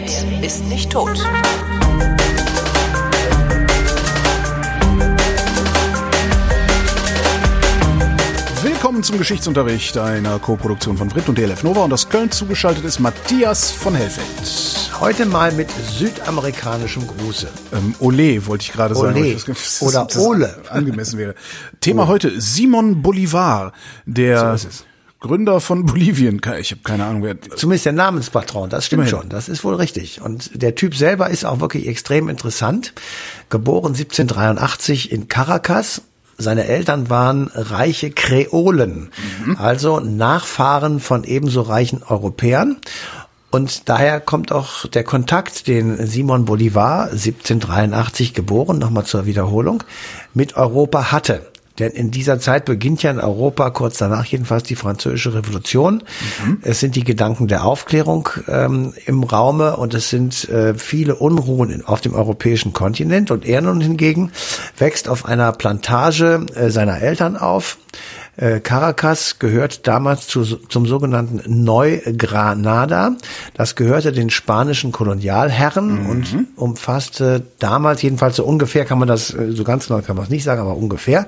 [0.00, 1.18] redet, ist nicht tot.
[8.62, 12.98] Willkommen zum Geschichtsunterricht einer Co-Produktion von Brit und DLF Nova und aus Köln zugeschaltet ist
[13.00, 14.26] Matthias von Hellfeld.
[15.00, 17.48] Heute mal mit südamerikanischem Gruße.
[17.72, 19.16] Ähm, Ole wollte ich gerade sagen.
[19.18, 19.34] Ole.
[19.34, 20.54] das- Oder das Ole.
[20.68, 21.34] Angemessen wäre.
[21.80, 23.72] Thema heute Simon Bolivar,
[24.04, 24.68] der So.
[25.20, 26.40] Gründer von Bolivien.
[26.58, 27.38] Ich habe keine Ahnung, wer.
[27.40, 29.20] Zumindest der Namenspatron, das stimmt Immerhin.
[29.20, 30.22] schon, das ist wohl richtig.
[30.22, 32.94] Und der Typ selber ist auch wirklich extrem interessant.
[33.50, 36.02] Geboren 1783 in Caracas.
[36.38, 39.10] Seine Eltern waren reiche Kreolen,
[39.58, 42.78] also Nachfahren von ebenso reichen Europäern.
[43.50, 49.82] Und daher kommt auch der Kontakt, den Simon Bolivar, 1783 geboren, nochmal zur Wiederholung,
[50.32, 51.46] mit Europa hatte.
[51.80, 56.02] Denn in dieser Zeit beginnt ja in Europa kurz danach jedenfalls die französische Revolution.
[56.62, 61.84] Es sind die Gedanken der Aufklärung ähm, im Raume und es sind äh, viele Unruhen
[61.84, 63.30] auf dem europäischen Kontinent.
[63.30, 64.30] Und er nun hingegen
[64.76, 67.78] wächst auf einer Plantage äh, seiner Eltern auf.
[68.40, 73.16] Äh, Caracas gehört damals zu, zum sogenannten Neugranada.
[73.54, 79.52] Das gehörte den spanischen Kolonialherren und umfasste damals, jedenfalls so ungefähr, kann man das, äh,
[79.52, 81.26] so ganz genau kann man es nicht sagen, aber ungefähr,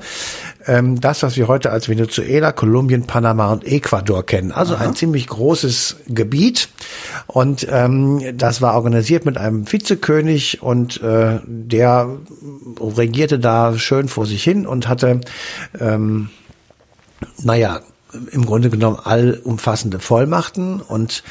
[0.66, 4.50] ähm, das, was wir heute als Venezuela, Kolumbien, Panama und Ecuador kennen.
[4.50, 6.70] Also ein ziemlich großes Gebiet.
[7.27, 12.08] Und ähm, das war organisiert mit einem Vizekönig und äh, der
[12.80, 15.20] regierte da schön vor sich hin und hatte
[15.78, 16.30] ähm,
[17.42, 17.81] naja,
[18.31, 20.81] im Grunde genommen allumfassende Vollmachten.
[20.81, 21.23] Und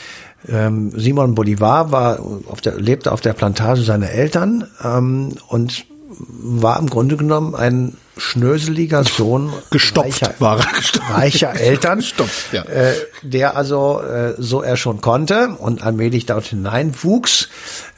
[0.48, 5.86] ähm, Simon Bolivar war auf der, lebte auf der Plantage seiner Eltern ähm, und
[6.28, 7.98] war im Grunde genommen ein
[8.32, 11.14] schnöseliger Sohn Gestopft reicher, war er, gestopft.
[11.14, 12.64] reicher Eltern, Gestopft, ja.
[12.64, 12.94] äh,
[13.24, 17.50] der also, äh, so er schon konnte und allmählich dort hineinwuchs,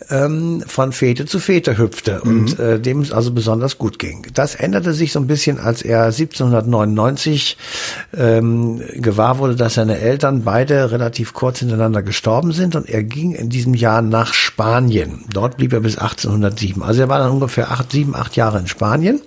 [0.10, 2.64] ähm, von Fete zu Fete hüpfte und Mhm.
[2.66, 4.26] äh, dem es also besonders gut ging.
[4.34, 7.58] Das änderte sich so ein bisschen, als er 1799
[8.18, 13.34] ähm, gewahr wurde, dass seine Eltern beide relativ kurz hintereinander gestorben sind und er ging
[13.34, 15.24] in diesem Jahr nach Spanien.
[15.32, 16.84] Dort blieb er bis 1807.
[16.84, 19.22] Also er war dann ungefähr acht, sieben, acht Jahre in Spanien.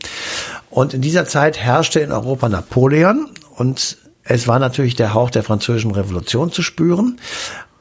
[0.77, 5.43] Und in dieser Zeit herrschte in Europa Napoleon und es war natürlich der Hauch der
[5.43, 7.19] französischen Revolution zu spüren.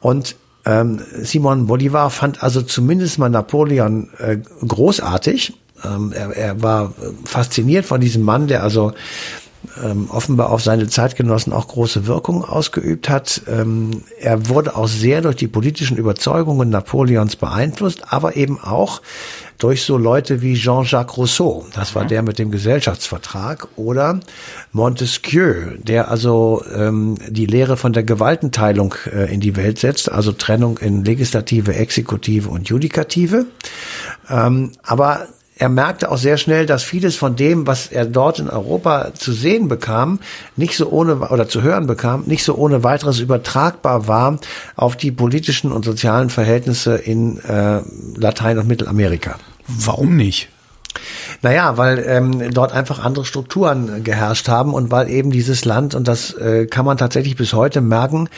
[0.00, 0.34] Und
[0.64, 5.52] ähm, Simon Bolivar fand also zumindest mal Napoleon äh, großartig.
[5.84, 6.94] Ähm, er, er war
[7.26, 8.94] fasziniert von diesem Mann, der also
[9.82, 13.42] ähm, offenbar auf seine Zeitgenossen auch große Wirkung ausgeübt hat.
[13.48, 19.02] Ähm, er wurde auch sehr durch die politischen Überzeugungen Napoleons beeinflusst, aber eben auch
[19.58, 24.20] durch so Leute wie Jean-Jacques Rousseau, das war der mit dem Gesellschaftsvertrag, oder
[24.72, 30.32] Montesquieu, der also ähm, die Lehre von der Gewaltenteilung äh, in die Welt setzt, also
[30.32, 33.46] Trennung in Legislative, Exekutive und Judikative.
[34.28, 35.26] Ähm, aber
[35.58, 39.32] er merkte auch sehr schnell, dass vieles von dem, was er dort in Europa zu
[39.32, 40.20] sehen bekam,
[40.54, 44.38] nicht so ohne oder zu hören bekam, nicht so ohne weiteres übertragbar war
[44.76, 47.80] auf die politischen und sozialen Verhältnisse in äh,
[48.16, 49.36] Latein- und Mittelamerika.
[49.66, 50.50] Warum nicht?
[51.40, 56.06] Naja, weil ähm, dort einfach andere Strukturen geherrscht haben und weil eben dieses Land, und
[56.06, 58.28] das äh, kann man tatsächlich bis heute merken,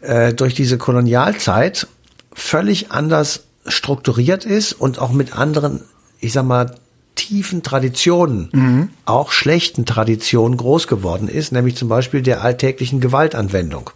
[0.00, 1.86] äh, durch diese Kolonialzeit
[2.32, 5.80] völlig anders strukturiert ist und auch mit anderen,
[6.20, 6.74] ich sag mal,
[7.14, 13.90] tiefen Traditionen, auch schlechten Traditionen groß geworden ist, nämlich zum Beispiel der alltäglichen Gewaltanwendung.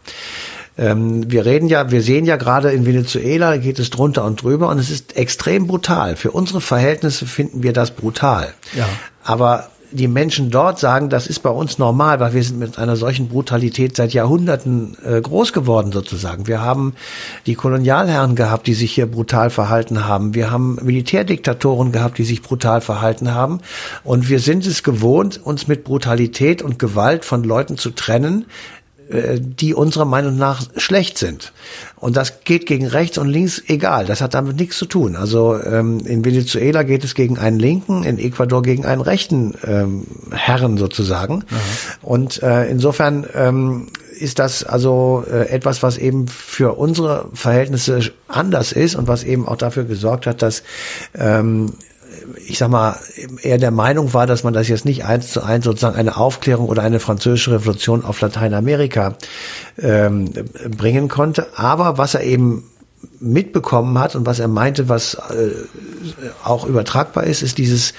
[0.79, 4.69] Ähm, wir reden ja, wir sehen ja gerade in Venezuela geht es drunter und drüber
[4.69, 6.17] und es ist extrem brutal.
[6.17, 8.55] Für unsere Verhältnisse finden wir das brutal.
[8.75, 8.89] Ja.
[9.23, 12.97] Aber die Menschen dort sagen, das ist bei uns normal, weil wir sind mit einer
[12.97, 16.47] solchen Brutalität seit Jahrhunderten äh, groß geworden sozusagen.
[16.47, 16.95] Wir haben
[17.47, 20.35] die Kolonialherren gehabt, die sich hier brutal verhalten haben.
[20.35, 23.61] Wir haben Militärdiktatoren gehabt, die sich brutal verhalten haben.
[24.05, 28.47] Und wir sind es gewohnt, uns mit Brutalität und Gewalt von Leuten zu trennen,
[29.39, 31.53] die unserer Meinung nach schlecht sind.
[31.97, 34.07] Und das geht gegen rechts und links egal.
[34.07, 35.17] Das hat damit nichts zu tun.
[35.17, 40.07] Also ähm, in Venezuela geht es gegen einen linken, in Ecuador gegen einen rechten ähm,
[40.31, 41.45] Herren sozusagen.
[42.03, 48.73] Und äh, insofern ähm, ist das also äh, etwas, was eben für unsere Verhältnisse anders
[48.73, 50.63] ist und was eben auch dafür gesorgt hat, dass
[51.15, 51.73] ähm,
[52.47, 52.97] ich sag mal,
[53.43, 56.69] er der Meinung war, dass man das jetzt nicht eins zu eins sozusagen eine Aufklärung
[56.69, 59.17] oder eine französische Revolution auf Lateinamerika
[59.79, 60.33] ähm,
[60.77, 61.47] bringen konnte.
[61.57, 62.65] Aber was er eben
[63.19, 65.51] mitbekommen hat und was er meinte, was äh,
[66.45, 67.95] auch übertragbar ist, ist dieses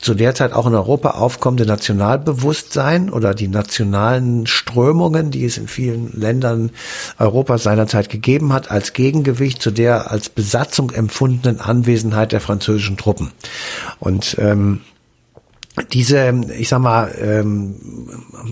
[0.00, 5.68] zu der Zeit auch in Europa aufkommende Nationalbewusstsein oder die nationalen Strömungen, die es in
[5.68, 6.70] vielen Ländern
[7.18, 13.32] Europas seinerzeit gegeben hat, als Gegengewicht zu der als Besatzung empfundenen Anwesenheit der französischen Truppen.
[13.98, 14.80] Und ähm,
[15.92, 17.76] diese, ich sag mal, ähm,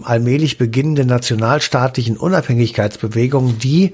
[0.05, 3.93] allmählich beginnende nationalstaatlichen Unabhängigkeitsbewegungen, die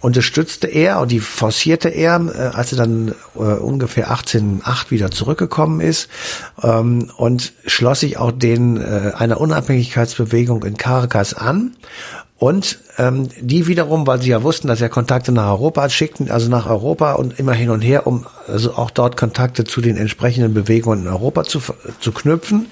[0.00, 5.80] unterstützte er und die forcierte er, äh, als er dann äh, ungefähr 1808 wieder zurückgekommen
[5.80, 6.08] ist
[6.62, 11.76] ähm, und schloss sich auch den äh, einer Unabhängigkeitsbewegung in Caracas an
[12.38, 16.30] und ähm, die wiederum, weil sie ja wussten, dass er Kontakte nach Europa hat, schickten
[16.30, 19.96] also nach Europa und immer hin und her, um also auch dort Kontakte zu den
[19.96, 21.62] entsprechenden Bewegungen in Europa zu,
[21.98, 22.66] zu knüpfen.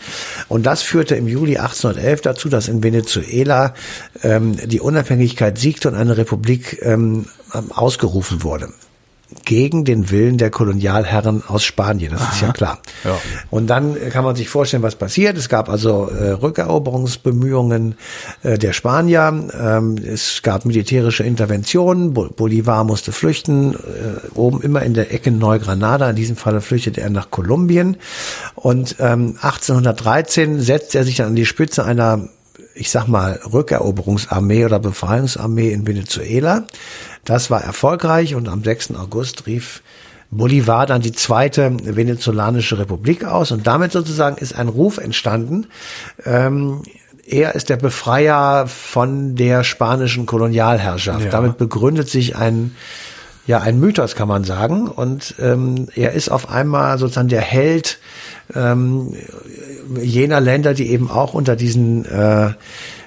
[0.48, 3.72] Und das führte im Juli 1811 dazu, dass in Venezuela
[4.22, 7.26] ähm, die Unabhängigkeit siegte und eine Republik ähm,
[7.70, 8.68] ausgerufen wurde
[9.44, 12.32] gegen den Willen der Kolonialherren aus Spanien, das Aha.
[12.32, 12.78] ist ja klar.
[13.04, 13.18] Ja.
[13.50, 15.36] Und dann kann man sich vorstellen, was passiert.
[15.36, 17.96] Es gab also äh, Rückeroberungsbemühungen
[18.42, 23.76] äh, der Spanier, ähm, es gab militärische Interventionen, Bolivar musste flüchten, äh,
[24.34, 27.96] oben immer in der Ecke Neugranada, in diesem Falle flüchtete er nach Kolumbien
[28.54, 32.28] und ähm, 1813 setzt er sich dann an die Spitze einer
[32.74, 36.64] ich sag mal, Rückeroberungsarmee oder Befreiungsarmee in Venezuela.
[37.24, 38.94] Das war erfolgreich und am 6.
[38.96, 39.82] August rief
[40.30, 45.66] Bolivar dann die zweite venezolanische Republik aus und damit sozusagen ist ein Ruf entstanden.
[46.24, 46.82] Ähm,
[47.26, 51.26] er ist der Befreier von der spanischen Kolonialherrschaft.
[51.26, 51.30] Ja.
[51.30, 52.74] Damit begründet sich ein
[53.46, 57.98] ja ein Mythos kann man sagen und ähm, er ist auf einmal sozusagen der Held
[58.54, 59.14] ähm,
[60.00, 62.54] jener Länder, die eben auch unter diesen äh,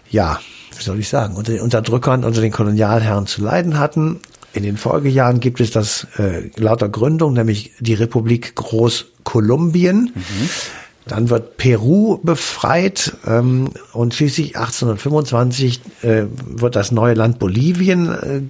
[0.10, 0.40] ja
[0.79, 4.19] wie soll ich sagen, unter den Unterdrückern, unter den Kolonialherren zu leiden hatten.
[4.53, 10.12] In den Folgejahren gibt es das äh, lauter Gründung, nämlich die Republik Großkolumbien.
[10.15, 10.50] Mhm.
[11.07, 18.41] Dann wird Peru befreit ähm, und schließlich 1825 äh, wird das neue Land Bolivien äh,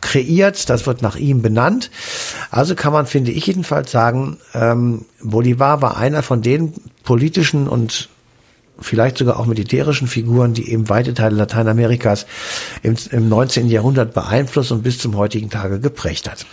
[0.00, 0.68] kreiert.
[0.68, 1.90] Das wird nach ihm benannt.
[2.50, 6.74] Also kann man, finde ich jedenfalls sagen, ähm, Bolivar war einer von den
[7.04, 8.08] politischen und
[8.82, 12.26] vielleicht sogar auch militärischen Figuren, die eben weite Teile Lateinamerikas
[12.82, 13.68] im, im 19.
[13.68, 16.46] Jahrhundert beeinflusst und bis zum heutigen Tage geprägt hat.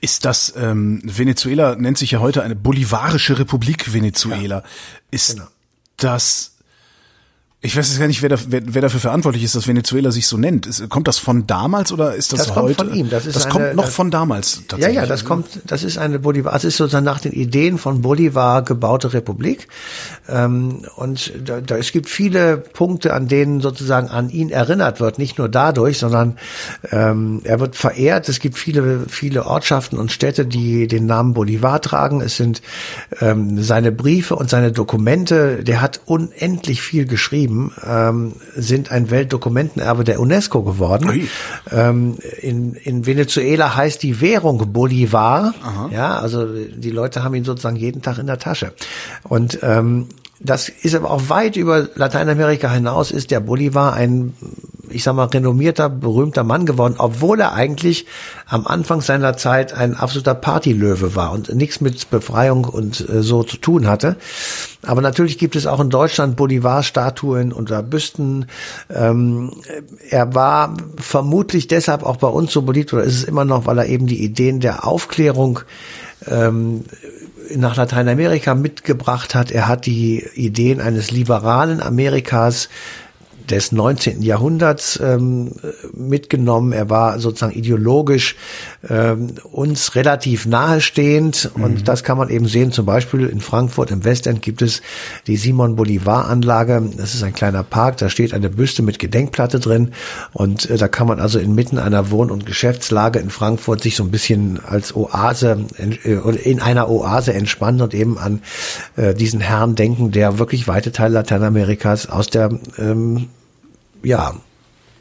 [0.00, 4.58] Ist das, ähm, Venezuela nennt sich ja heute eine bolivarische Republik Venezuela.
[4.58, 4.64] Ja,
[5.10, 5.48] ist genau.
[5.96, 6.53] das
[7.64, 10.26] ich weiß jetzt gar nicht, wer, da, wer, wer dafür verantwortlich ist, dass Venezuela sich
[10.26, 10.66] so nennt.
[10.66, 12.68] Ist, kommt das von damals oder ist das, das heute?
[12.68, 13.08] Das kommt von ihm.
[13.08, 14.96] Das, ist das eine, kommt noch das, von damals tatsächlich.
[14.96, 18.02] Ja, ja, das kommt, das ist eine Bolivar, das ist sozusagen nach den Ideen von
[18.02, 19.68] Bolivar gebaute Republik.
[20.28, 25.18] Ähm, und da, da, es gibt viele Punkte, an denen sozusagen an ihn erinnert wird.
[25.18, 26.36] Nicht nur dadurch, sondern
[26.92, 28.28] ähm, er wird verehrt.
[28.28, 32.20] Es gibt viele, viele Ortschaften und Städte, die den Namen Bolivar tragen.
[32.20, 32.60] Es sind
[33.22, 35.64] ähm, seine Briefe und seine Dokumente.
[35.64, 41.28] Der hat unendlich viel geschrieben geschrieben, ähm, sind ein Weltdokumentenerbe der UNESCO geworden.
[41.70, 45.54] Ähm, in, in Venezuela heißt die Währung Bolivar.
[45.62, 45.90] Aha.
[45.92, 48.72] Ja, also die Leute haben ihn sozusagen jeden Tag in der Tasche.
[49.22, 50.08] Und ähm,
[50.40, 54.34] das ist aber auch weit über Lateinamerika hinaus, ist der Bolivar ein
[54.94, 58.06] ich sag mal, renommierter, berühmter Mann geworden, obwohl er eigentlich
[58.46, 63.42] am Anfang seiner Zeit ein absoluter Partylöwe war und nichts mit Befreiung und äh, so
[63.42, 64.16] zu tun hatte.
[64.82, 68.46] Aber natürlich gibt es auch in Deutschland Bolivar-Statuen oder Büsten.
[68.90, 69.52] Ähm,
[70.10, 73.78] er war vermutlich deshalb auch bei uns so beliebt oder ist es immer noch, weil
[73.78, 75.60] er eben die Ideen der Aufklärung
[76.26, 76.84] ähm,
[77.54, 79.50] nach Lateinamerika mitgebracht hat.
[79.50, 82.68] Er hat die Ideen eines liberalen Amerikas
[83.50, 84.22] des 19.
[84.22, 85.52] Jahrhunderts ähm,
[85.92, 86.72] mitgenommen.
[86.72, 88.36] Er war sozusagen ideologisch
[88.88, 91.64] ähm, uns relativ nahestehend mhm.
[91.64, 92.72] und das kann man eben sehen.
[92.72, 94.82] Zum Beispiel in Frankfurt im Westend gibt es
[95.26, 96.82] die Simon Bolivar Anlage.
[96.96, 97.98] Das ist ein kleiner Park.
[97.98, 99.92] Da steht eine Büste mit Gedenkplatte drin
[100.32, 104.04] und äh, da kann man also inmitten einer Wohn- und Geschäftslage in Frankfurt sich so
[104.04, 106.10] ein bisschen als Oase äh,
[106.44, 108.42] in einer Oase entspannen und eben an
[108.96, 113.28] äh, diesen Herrn denken, der wirklich weite Teile Lateinamerikas aus der ähm,
[114.04, 114.34] ja,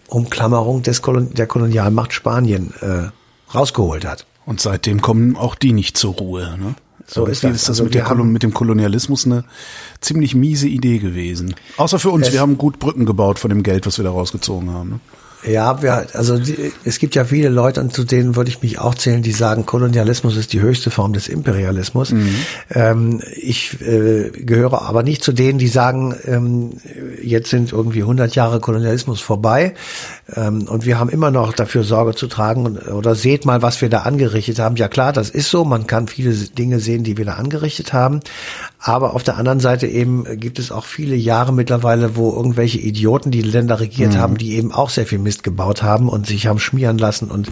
[0.07, 3.09] Umklammerung des Kolon der Kolonialmacht Spanien äh,
[3.53, 4.25] rausgeholt hat.
[4.45, 6.57] Und seitdem kommen auch die nicht zur Ruhe.
[6.57, 6.75] Ne?
[7.07, 7.51] So ist das.
[7.51, 9.43] ist das also mit, der mit dem Kolonialismus eine
[10.01, 11.55] ziemlich miese Idee gewesen.
[11.77, 14.71] Außer für uns, wir haben gut Brücken gebaut von dem Geld, was wir da rausgezogen
[14.71, 14.89] haben.
[14.89, 14.99] Ne?
[15.45, 18.79] Ja, wir, also die, es gibt ja viele Leute, und zu denen würde ich mich
[18.79, 22.11] auch zählen, die sagen, Kolonialismus ist die höchste Form des Imperialismus.
[22.11, 22.35] Mhm.
[22.71, 26.71] Ähm, ich äh, gehöre aber nicht zu denen, die sagen, ähm,
[27.21, 29.73] jetzt sind irgendwie 100 Jahre Kolonialismus vorbei
[30.35, 33.81] ähm, und wir haben immer noch dafür Sorge zu tragen und, oder seht mal, was
[33.81, 34.77] wir da angerichtet haben.
[34.77, 35.65] Ja klar, das ist so.
[35.65, 38.21] Man kann viele Dinge sehen, die wir da angerichtet haben.
[38.79, 43.31] Aber auf der anderen Seite eben gibt es auch viele Jahre mittlerweile, wo irgendwelche Idioten
[43.31, 44.17] die Länder regiert mhm.
[44.17, 47.49] haben, die eben auch sehr viel Mist gebaut haben und sich haben schmieren lassen und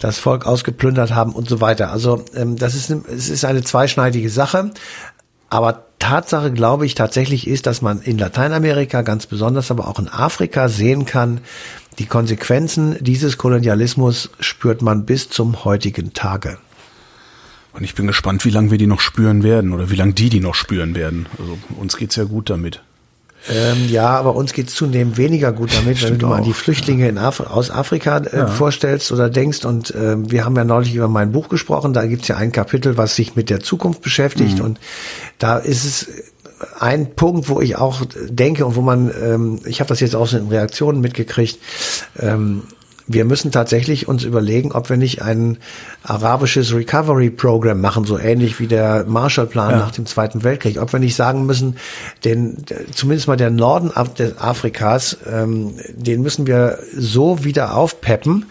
[0.00, 1.90] das Volk ausgeplündert haben und so weiter.
[1.92, 4.70] Also ähm, das ist, es ist eine zweischneidige Sache.
[5.48, 10.08] Aber Tatsache, glaube ich, tatsächlich ist, dass man in Lateinamerika ganz besonders, aber auch in
[10.08, 11.42] Afrika sehen kann,
[11.98, 16.58] die Konsequenzen dieses Kolonialismus spürt man bis zum heutigen Tage.
[17.72, 20.28] Und ich bin gespannt, wie lange wir die noch spüren werden oder wie lange die
[20.28, 21.26] die noch spüren werden.
[21.38, 22.82] Also uns geht's ja gut damit.
[23.50, 27.08] Ähm, ja, aber uns geht's zunehmend weniger gut damit, wenn du mal an die Flüchtlinge
[27.08, 28.46] in Af aus Afrika äh, ja.
[28.46, 29.64] vorstellst oder denkst.
[29.64, 31.92] Und äh, wir haben ja neulich über mein Buch gesprochen.
[31.92, 34.58] Da gibt's ja ein Kapitel, was sich mit der Zukunft beschäftigt.
[34.58, 34.64] Mhm.
[34.64, 34.80] Und
[35.38, 36.08] da ist es
[36.78, 40.26] ein Punkt, wo ich auch denke und wo man, ähm, ich habe das jetzt auch
[40.26, 41.58] so in Reaktionen mitgekriegt,
[42.18, 42.62] ähm,
[43.12, 45.58] wir müssen tatsächlich uns überlegen, ob wir nicht ein
[46.02, 49.76] arabisches Recovery Program machen, so ähnlich wie der Marshallplan ja.
[49.78, 50.80] nach dem Zweiten Weltkrieg.
[50.80, 51.76] Ob wir nicht sagen müssen,
[52.24, 58.46] den, zumindest mal der Norden Afrikas, ähm, den müssen wir so wieder aufpeppen,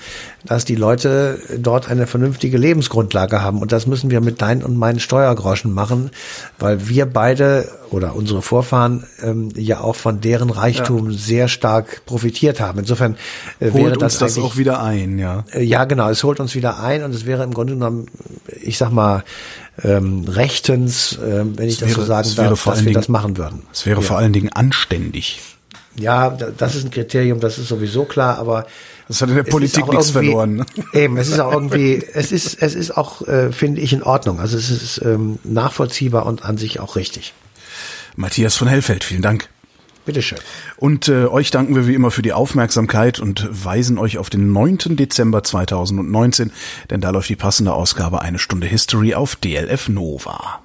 [0.45, 3.61] dass die Leute dort eine vernünftige Lebensgrundlage haben.
[3.61, 6.11] Und das müssen wir mit deinen und meinen Steuergroschen machen,
[6.59, 11.17] weil wir beide oder unsere Vorfahren ähm, ja auch von deren Reichtum ja.
[11.17, 12.79] sehr stark profitiert haben.
[12.79, 13.17] Insofern
[13.59, 15.43] äh, wäre das, das auch wieder ein, ja.
[15.51, 18.07] Äh, ja, genau, es holt uns wieder ein und es wäre im Grunde genommen,
[18.61, 19.23] ich sag mal,
[19.83, 23.37] ähm, rechtens, äh, wenn ich das wäre, so sagen darf, dass wir Dingen, das machen
[23.37, 23.63] würden.
[23.71, 24.07] Es wäre ja.
[24.07, 25.41] vor allen Dingen anständig.
[25.97, 28.65] Ja, das ist ein Kriterium, das ist sowieso klar, aber
[29.11, 30.55] das hat in der Politik nichts verloren.
[30.55, 30.65] Ne?
[30.93, 34.39] Eben, es ist auch irgendwie, es ist, es ist auch, äh, finde ich, in Ordnung.
[34.39, 37.33] Also es ist ähm, nachvollziehbar und an sich auch richtig.
[38.15, 39.49] Matthias von Hellfeld, vielen Dank.
[40.05, 40.39] Bitteschön.
[40.77, 44.53] Und äh, euch danken wir wie immer für die Aufmerksamkeit und weisen euch auf den
[44.53, 44.95] 9.
[44.95, 46.53] Dezember 2019,
[46.89, 50.61] denn da läuft die passende Ausgabe Eine Stunde History auf DLF Nova.